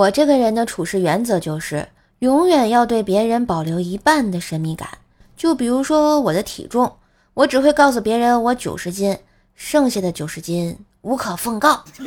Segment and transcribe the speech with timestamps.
[0.00, 1.86] 我这个人的处事原则就是，
[2.20, 4.88] 永远要对别人保留一半的神秘感。
[5.36, 6.90] 就比如说我的体重，
[7.34, 9.18] 我只会告诉别人我九十斤，
[9.54, 11.84] 剩下的九十斤无可奉告。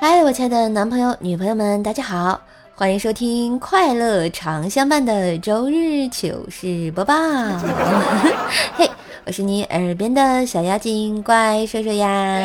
[0.00, 2.40] 嗨，我亲爱的男朋友、女朋友们，大家好，
[2.76, 7.14] 欢迎收听快乐常相伴的周日糗事播报。
[8.74, 8.90] 嘿，
[9.24, 12.42] 我是你耳边的小妖精怪兽兽呀。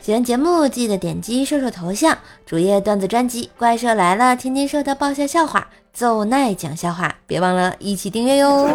[0.00, 8.68] 喜欢节目记得点击兽兽头像，主页段子专辑《怪兽来了》，天天瘦的爆笑笑话，奏奈讲笑话，别忘了一起订阅哟。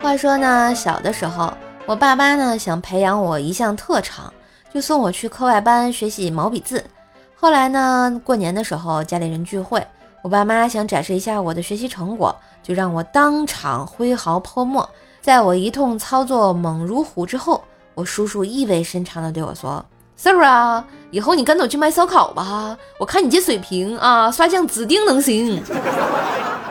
[0.00, 1.52] 话说呢，小的时候，
[1.84, 4.32] 我爸妈呢想培养我一项特长，
[4.72, 6.84] 就送我去课外班学习毛笔字。
[7.34, 9.84] 后来呢，过年的时候家里人聚会，
[10.22, 14.88] 我爸妈想展示一下我的学习成果，就让我当场挥毫泼墨。
[15.20, 17.62] 在我一通操作猛如虎之后，
[17.94, 19.84] 我叔叔意味深长地对我说
[20.16, 25.62] ：“Sir 啊，以后你跟着去卖烧烤吧，我看你这水平啊，刷酱指定能行。”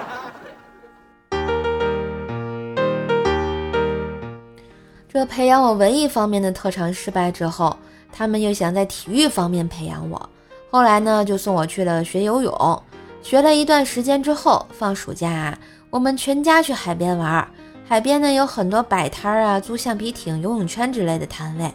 [5.20, 7.76] 这培养我文艺方面的特长失败之后，
[8.10, 10.30] 他们又想在体育方面培养我。
[10.72, 12.84] 后来呢，就送我去了学游泳。
[13.22, 17.46] 学了一段时间之后，放暑假，我们全家去海边玩。
[17.86, 21.70] 海边呢有很多摆摊儿啊，租橡皮艇、游泳圈之类的摊位，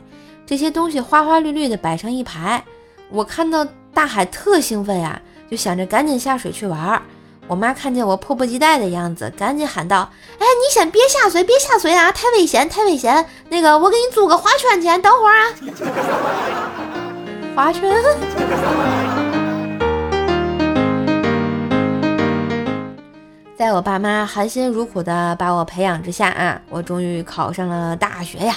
[0.47, 2.65] 这些东西花花绿绿的摆成一排。
[3.11, 5.21] 我看到大海特兴奋呀，
[5.51, 7.03] 就想着赶紧下水去玩。
[7.47, 13.27] 我妈看见我迫不及待的样子，赶紧喊道：“哎，你先别下水，别下水啊，太危险，太危险！
[13.51, 15.53] 那个，我给你租个划圈去，等会儿啊。”
[17.55, 17.95] 划圈。
[23.57, 28.57] 在我爸妈含辛茹苦的把我培养之下啊，我终于考上了大学呀。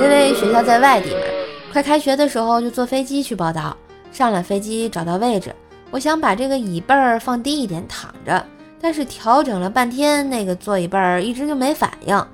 [0.00, 1.20] 因为学校在外地嘛，
[1.72, 3.76] 快开学的时候就坐飞机去报道。
[4.10, 5.54] 上了飞机找到位置，
[5.90, 8.44] 我想把这个椅背儿放低一点躺着，
[8.80, 12.26] 但是调整了半天，那个座椅背儿一直就没反应。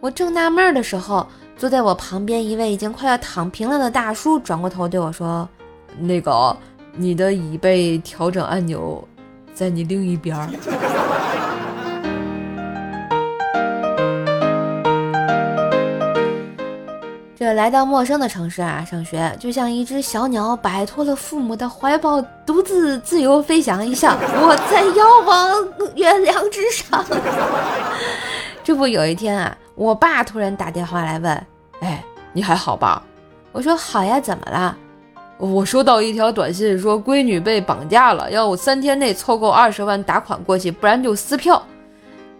[0.00, 1.26] 我正纳闷的时候，
[1.56, 5.48] 坐在我旁边一位已经快要躺平了的大叔转过头对我说
[5.98, 6.56] ：“那个，
[6.94, 9.02] 你的椅背调整按钮。”
[9.52, 10.36] 在你另一边
[17.38, 24.16] 这来到陌生的城市啊，上学就像一只小鸟摆脱了父母的怀抱，独自自由飞翔一下。
[24.42, 27.04] 我在遥望月亮之上。
[28.64, 31.46] 这不，有一天啊，我爸突然打电话来问
[31.78, 33.00] ：“哎，你还好吧？”
[33.52, 34.76] 我说：“好呀，怎么了？”
[35.38, 41.62] 我收到一条短信，说闺女被绑架了，要我三天内凑够二十万打款过去，不然就撕票。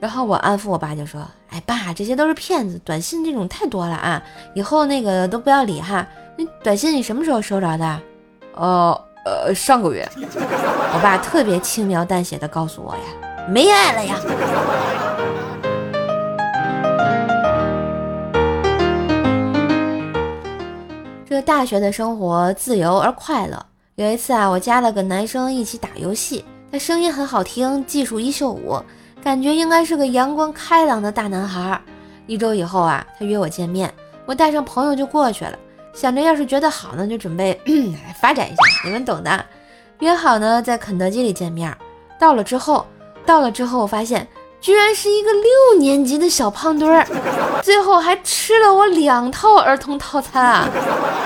[0.00, 4.22] 然后我安抚我爸，就说：“哎，爸，这些都是骗子，短信这种太多了啊，
[4.54, 6.06] 以后那个都不要理哈。
[6.36, 8.00] 那短信你什么时候收着的？
[8.54, 10.08] 哦呃，上个月。
[10.20, 13.00] 我爸特别轻描淡写的告诉我呀，
[13.48, 14.16] 没爱了呀。”
[21.28, 23.64] 这大学的生活自由而快乐。
[23.94, 28.80] 有一次啊，我加了个男生一起打游戏，他声音很好听，技术一秀五，
[29.22, 31.80] 感觉应该是个阳光开朗的大男孩。
[32.26, 33.92] 一周以后啊，他约我见面，
[34.26, 35.58] 我带上朋友就过去了，
[35.92, 37.60] 想着要是觉得好呢，就准备
[38.20, 39.44] 发展一下，你们懂的。
[40.00, 41.76] 约好呢，在肯德基里见面。
[42.18, 42.86] 到了之后，
[43.24, 44.26] 到了之后，我发现。
[44.60, 47.06] 居然是一个六年级的小胖墩儿，
[47.62, 50.68] 最后还吃了我两套儿童套餐啊！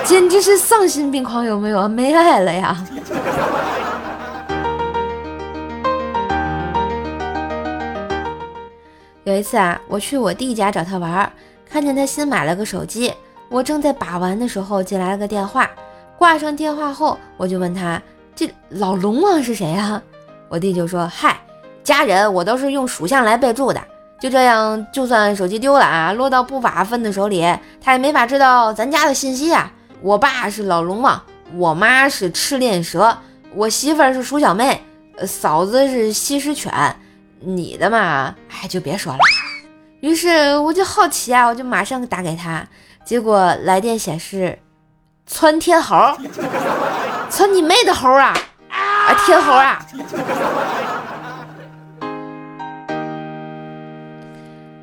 [0.05, 1.87] 简直是丧心病狂，有没有？
[1.89, 2.77] 没爱了呀！
[9.25, 11.31] 有一次啊，我去我弟家找他玩，
[11.69, 13.13] 看见他新买了个手机，
[13.49, 15.69] 我正在把玩的时候，进来了个电话。
[16.17, 18.01] 挂上电话后，我就问他
[18.35, 20.01] ：“这老龙王是谁啊？”
[20.49, 21.39] 我弟就说：“嗨。”
[21.83, 23.81] 家人，我都是用属相来备注的。
[24.19, 27.45] 就这样，就算手机丢了啊，落到不法分子手里，
[27.81, 29.71] 他也没法知道咱家的信息啊。
[30.01, 31.21] 我爸是老龙王，
[31.55, 33.17] 我妈是赤练蛇，
[33.55, 34.81] 我媳妇儿是鼠小妹，
[35.25, 36.71] 嫂子是西施犬。
[37.45, 39.19] 你的嘛，哎，就别说了。
[40.01, 42.67] 于是我就好奇啊，我就马上打给他，
[43.05, 44.57] 结果来电显示，
[45.25, 45.95] 窜天猴，
[47.29, 48.33] 窜你妹的猴啊！
[48.69, 49.85] 啊，天猴啊！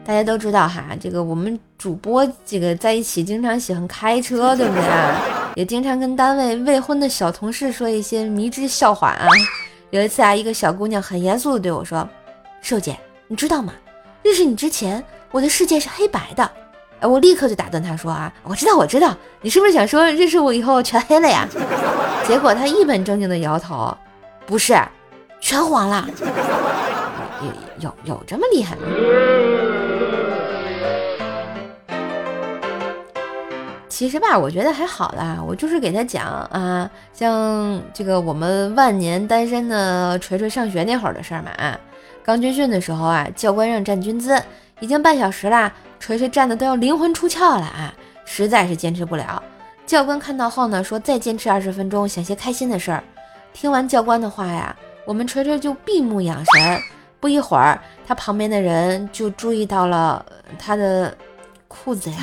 [0.04, 5.20] 大家都知道哈，这个我们主播这个在一起经常喜欢开车，对不对啊？
[5.54, 9.26] 也经常跟单位未婚的小同事说一些迷之笑话啊。
[9.90, 12.08] 有一次啊，一个小姑娘很严肃的对我说
[12.60, 13.72] ：“瘦姐，你知道吗？
[14.22, 16.50] 认识你之前，我的世界是黑白的。
[17.00, 21.48] 哎，我立刻就打断他说啊，我知道，我知道，你是不是想说认识我以后全黑了呀？
[22.28, 23.96] 结果他一本正经的摇头，
[24.46, 24.78] 不是，
[25.40, 26.06] 全黄了。
[27.40, 28.82] 有有有这么厉害吗？
[33.88, 35.42] 其实吧，我觉得还好啦。
[35.46, 41.50] 我就是给他讲啊，像这个我们万年单身的锤锤上学那会儿的事儿嘛。
[42.24, 44.40] 刚军训的时候啊，教官让站军姿，
[44.78, 47.92] 已经半小时啦，锤锤站的都要灵魂出窍了啊，
[48.24, 49.42] 实在是坚持不了。
[49.86, 53.02] 教官看到后呢，说再坚持二十分钟，想些开心的事儿。
[53.52, 54.74] 听完教官的话呀，
[55.04, 56.80] 我们锤锤就闭目养神。
[57.18, 60.24] 不一会儿，他旁边的人就注意到了
[60.58, 61.14] 他的
[61.68, 62.18] 裤子呀。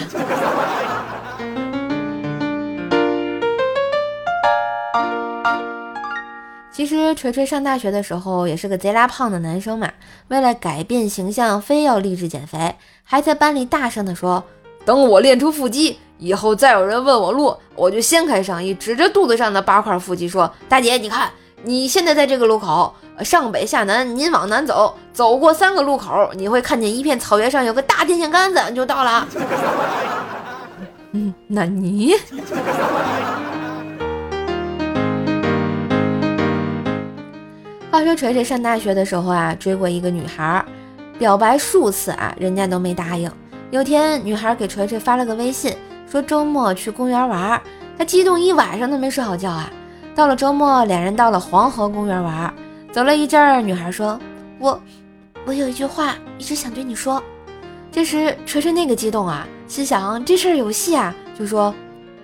[6.78, 9.90] 其实锤锤上大学的时候也是个贼拉胖的男生嘛，
[10.28, 14.44] 为了改变形象，非要励志减肥，还在班里大声地说
[14.86, 21.32] ：“等我练出腹肌，以后再有人问我路，我就掀开上衣，指着肚子上的八块腹肌说：‘大姐，你看，
[21.64, 29.28] 你现在在这个路口，上北下南，您往南走，走过三个路口，你会看见一片草原上有个大电线杆子，就到了。
[31.14, 32.14] ’嗯，那你？”
[37.98, 40.64] 话说锤锤上大学的时候啊，追过一个女孩，
[41.18, 43.28] 表白数次啊，人家都没答应。
[43.72, 45.76] 有天，女孩给锤锤发了个微信，
[46.08, 47.60] 说周末去公园玩。
[47.98, 49.68] 他激动一晚上都没睡好觉啊。
[50.14, 52.54] 到了周末，两人到了黄河公园玩，
[52.92, 54.20] 走了一阵儿，女孩说
[54.62, 54.80] ：“我，
[55.48, 57.20] 我有一句话一直想对你说。”
[57.92, 61.74] 这时，锤锤那个激动啊，心想这事儿有戏啊，就说：“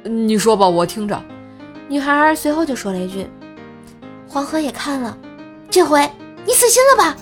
[0.06, 1.20] 你说吧，我听着。”
[1.90, 3.28] 女孩随后就说了一句
[4.30, 5.18] ：“黄河也看了。”
[5.74, 6.08] 这回
[6.46, 7.18] 你死心了吧？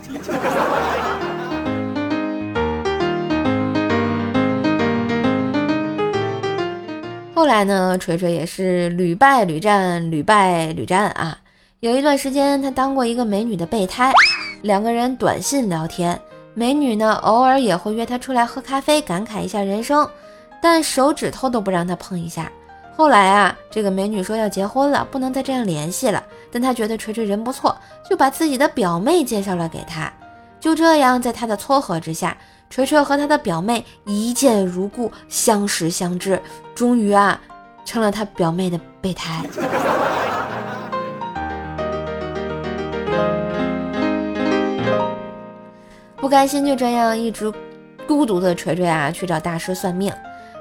[7.34, 11.38] 后来呢，锤锤也是屡败屡战，屡败屡战啊。
[11.80, 14.12] 有一段时间，他当过一个美女的备胎，
[14.64, 16.20] 两个人短信聊天，
[16.54, 20.06] 美女呢偶尔也会约他出来喝咖啡，感慨一下人生，
[20.62, 22.52] 但手指头都不让他碰一下。
[22.98, 26.22] 后来啊，这个美女说要结婚了，不能再这样联系了。
[26.52, 27.76] 但他觉得锤锤人不错，
[28.10, 30.12] 就把自己的表妹介绍了给他。
[30.60, 32.38] 就这样，在他的撮合之下，
[32.70, 36.40] 锤锤和他的表妹一见如故，相识相知，
[36.76, 37.42] 终于啊，
[37.84, 39.44] 成了他表妹的备胎。
[46.18, 47.52] 不甘心就这样一直
[48.08, 50.14] 孤独的锤锤啊，去找大师算命。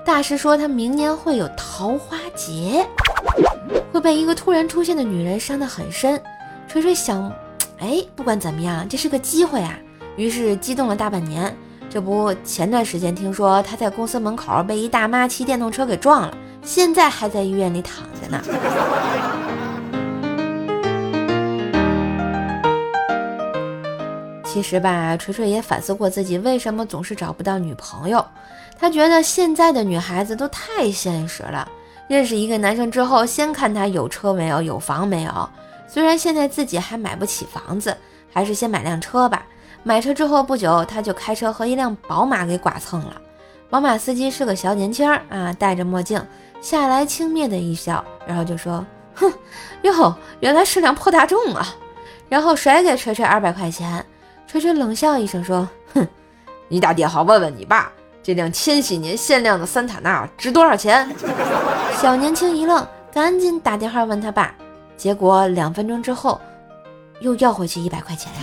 [0.07, 2.87] 大师说他明年会有桃花劫。
[3.93, 6.21] 会被一个突然出现的女人伤得很深。
[6.69, 7.33] 锤锤想，
[7.79, 9.77] 哎，不管怎么样，这是个机会啊！
[10.17, 11.55] 于是激动了大半年。
[11.89, 18.41] 这不，前段时间听说他在公司门口被一大妈骑电动车给撞了，现在还在医院里躺着呢。
[24.45, 28.25] 其实吧，锤锤也反思过自己为什么总是找不到女朋友。
[28.79, 31.69] 他觉得现在的女孩子都太现实了。
[32.11, 35.49] 认识一个男生之后，先看他有车没有，有房没有。
[35.87, 37.97] 虽然现在自己还买不起房子，
[38.33, 39.47] 还是先买辆车吧。
[39.85, 43.23] 买车之后不久，他就开车和一辆宝马给剐蹭了。
[43.69, 46.21] 宝马司机是个小年轻儿啊，戴着墨镜
[46.61, 49.33] 下来，轻蔑的一笑，然后就说：“哼，
[49.83, 51.65] 哟，原来是辆破大众啊！”
[52.29, 54.05] 然后甩给锤锤二百块钱。
[54.49, 56.05] 锤锤冷笑一声说：“哼，
[56.67, 57.89] 你打电话问问你爸。”
[58.23, 61.09] 这辆千禧年限量的桑塔纳值多少钱？
[61.97, 64.55] 小年轻一愣，赶紧打电话问他爸。
[64.95, 66.39] 结果两分钟之后，
[67.21, 68.41] 又要回去一百块钱呀。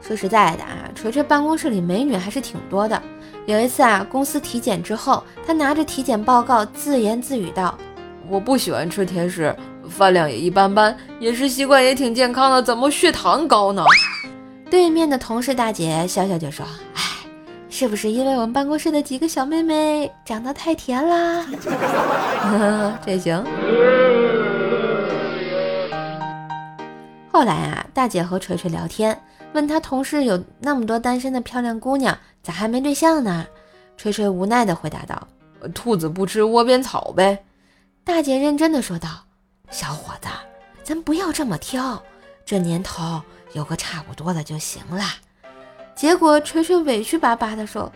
[0.00, 3.00] 说实在的啊，锤锤办公室里美女还是挺多的。
[3.46, 7.78] 有一次啊，公司体检之后，他拿着体检报告自言自语道
[8.28, 9.54] ：“我不喜欢吃甜食。”
[9.90, 13.84] 饭量也一般般，饮食习惯也挺健康的，怎么血糖高呢？
[14.70, 17.02] 对面的同事大姐笑笑就说：“哎，
[17.68, 21.44] 是不是因为我们办公室的几个小妹妹长得太甜啦？”
[23.04, 23.44] 这行。
[27.32, 29.20] 后来啊，大姐和锤锤聊天，
[29.54, 33.44] 问他同事有那么多单身的漂亮姑娘，咋还没对象呢？
[33.96, 35.28] 锤锤无奈的回答道
[35.74, 37.44] ：“兔子不吃窝边草呗。”
[38.04, 39.08] 大姐认真的说道。
[39.70, 40.28] 小伙子，
[40.82, 42.02] 咱不要这么挑，
[42.44, 43.22] 这年头
[43.52, 45.04] 有个差不多的就行了。
[45.94, 47.90] 结果锤锤委屈巴巴地说：“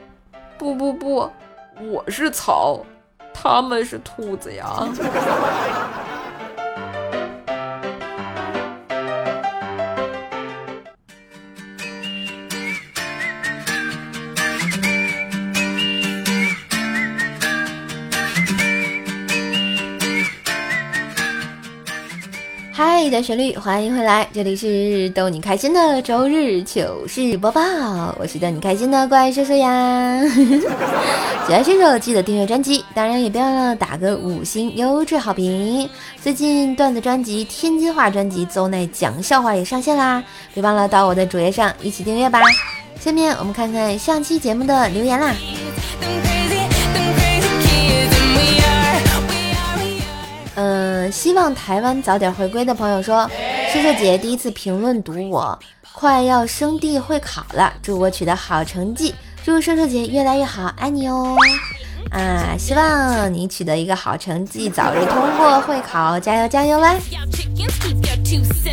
[0.56, 1.30] 不不不，
[1.80, 2.80] 我是草，
[3.32, 4.88] 他们是兔子呀。”
[23.10, 27.60] 的旋律，欢迎回来，这里是逗你开心的周日糗事播报，
[28.18, 30.22] 我是逗你开心的怪叔叔呀。
[31.46, 35.88] 喜欢射手记得订阅专辑，当然也别忘了打个五星优质好评。
[36.22, 40.22] 最近段子专辑、天津话专辑、邹奈讲笑话也上线啦，
[40.54, 42.40] 别忘了到我的主页上一起订阅吧。
[42.98, 45.34] 下面我们看看上期节目的留言啦。
[51.10, 53.28] 希望台湾早点回归的朋友说，
[53.72, 55.58] 射手姐第一次评论读我，
[55.92, 61.36] 快要升地会考了，祝我取得好成绩，祝射手姐越来越好，爱你哦！
[62.10, 66.94] 啊，希望你取得一个好成绩，早日通过会考，加油加油啦！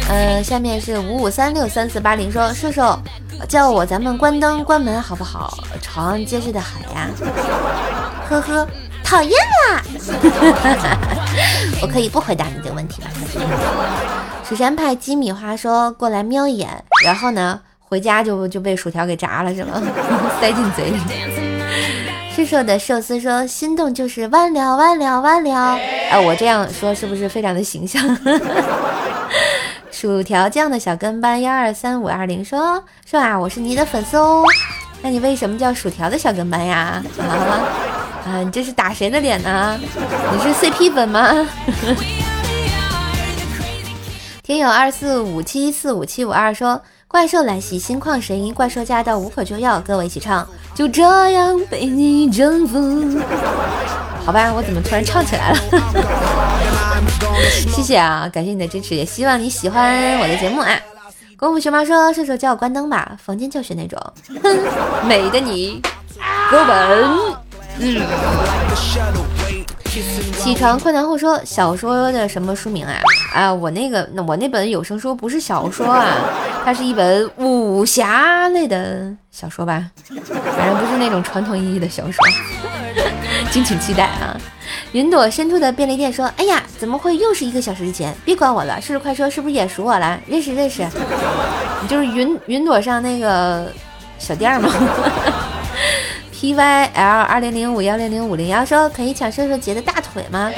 [0.10, 3.00] 嗯，下面是五五三六三四八零说，射手
[3.48, 5.58] 叫我咱们关灯关门好不好？
[5.82, 7.10] 床结实的很呀，
[8.30, 8.68] 呵呵。
[9.12, 9.32] 讨厌
[9.68, 9.84] 啦！
[11.84, 13.10] 我可以不回答你这个问题吗？
[14.48, 16.70] 蜀山派鸡米花说过来瞄一眼，
[17.04, 19.82] 然后呢，回家就就被薯条给炸了是吗？
[20.40, 20.98] 塞进嘴里。
[22.34, 25.76] 是说的寿司说心动就是完了完了完了。
[26.10, 28.02] 哎，我这样说是不是非常的形象？
[29.92, 34.42] 薯条酱的小跟班幺二三五二零说说啊，我是你的粉丝哦。
[35.02, 37.04] 那你为什么叫薯条的小跟班呀？
[37.20, 38.01] 啊？
[38.26, 39.80] 啊，你这是打谁的脸呢？
[40.32, 41.30] 你是 CP 粉吗？
[44.44, 53.20] 听友二四五七四五七五二说，怪兽来袭，心旷神怡，怪兽驾到，无可救药，跟我一起唱，就这样被你征服。
[54.26, 55.58] 好吧，我怎么突然唱起来了？
[57.74, 60.78] 谢谢啊，感谢你的支持，也希望你喜欢我的节目啊。
[61.38, 64.00] 功夫熊猫说，射手叫我关灯吧，房间教学那种。
[64.44, 64.60] 哼，
[65.08, 65.82] 美的你，
[66.52, 67.41] 哥本。
[70.38, 72.96] 起床困难后说小说的什么书名啊？
[73.34, 76.06] 啊，我那个，那我那本有声书不是小说啊，
[76.64, 79.86] 它是一本武侠类的小说吧？
[80.56, 82.26] 反正不是那种传统意义的小说，
[83.52, 84.38] 敬请期待啊！
[84.94, 88.14] 云朵深处的便利店说：“哎呀，怎么会又是一个小时之前？
[88.26, 90.20] 别管我了，是不是快说，是不是也熟我了？
[90.28, 90.86] 认识认识，
[91.82, 93.68] 你就是云云朵上那个
[94.18, 94.70] 小店吗？”
[96.42, 100.50] T Y L 二零零五幺零零五零幺说可以抢射手节的大腿吗？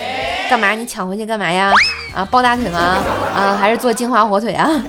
[0.50, 0.72] 干嘛？
[0.72, 1.74] 你抢回去干嘛呀？
[2.16, 2.80] 啊，抱大腿吗？
[3.36, 4.70] 啊，还是做金华火腿啊？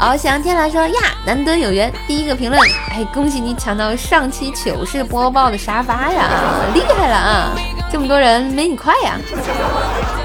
[0.00, 0.94] 翱翔天蓝说呀，
[1.24, 2.60] 难得有缘，第一个评论，
[2.90, 6.28] 哎，恭喜你抢到上期糗事播报的沙发呀，
[6.74, 7.54] 厉害了啊！
[7.92, 9.16] 这么多人没你快呀？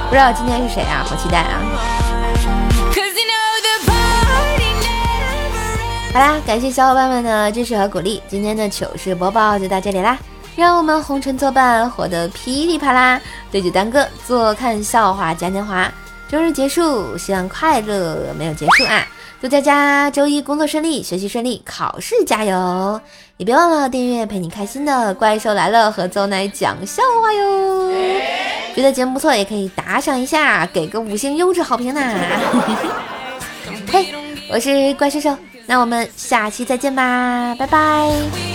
[0.09, 1.05] 不知道今天是谁啊？
[1.05, 1.61] 好期待啊！
[6.13, 10.15] 好啦，感谢小伙伴们的支持和鼓励，今天的糗事播报就到这里啦！
[10.55, 13.19] 让我们红尘作伴，活得噼里啪啦！
[13.51, 15.91] 对酒当歌，坐看笑话嘉年华。
[16.29, 19.03] 周日结束，希望快乐没有结束啊！
[19.41, 23.01] 祝大家周一工作顺利，学习顺利，考试加油！
[23.37, 27.91] 也别忘了订阅陪你开心的怪兽来了和邹奶讲笑话哟！
[28.75, 32.13] 觉得节目不错，也可以打赏一下，给个五星优质好评呐！
[33.91, 34.13] 嘿，
[34.51, 35.35] 我是怪兽兽。
[35.65, 38.52] 那我们下期再见吧，拜拜。